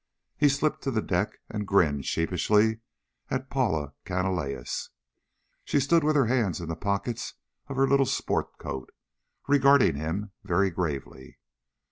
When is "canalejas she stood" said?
4.03-6.03